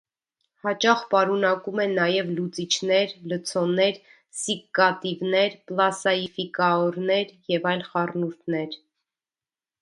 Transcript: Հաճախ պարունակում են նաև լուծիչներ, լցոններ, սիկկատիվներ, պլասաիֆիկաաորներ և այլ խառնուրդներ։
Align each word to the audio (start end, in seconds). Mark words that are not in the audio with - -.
Հաճախ 0.67 1.01
պարունակում 1.09 1.81
են 1.83 1.91
նաև 1.99 2.31
լուծիչներ, 2.39 3.13
լցոններ, 3.33 3.99
սիկկատիվներ, 4.39 5.59
պլասաիֆիկաաորներ 5.73 7.37
և 7.57 7.69
այլ 7.75 7.87
խառնուրդներ։ 7.93 8.81